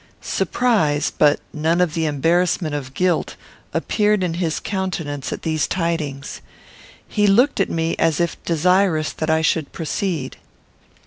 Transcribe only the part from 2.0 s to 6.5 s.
embarrassment of guilt, appeared in his countenance at these tidings.